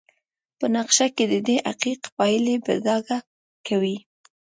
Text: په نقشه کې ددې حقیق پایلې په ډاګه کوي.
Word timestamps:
په 0.59 0.65
نقشه 0.75 1.07
کې 1.15 1.25
ددې 1.33 1.57
حقیق 1.67 2.01
پایلې 2.17 2.55
په 2.65 2.71
ډاګه 2.85 3.17
کوي. 3.67 3.97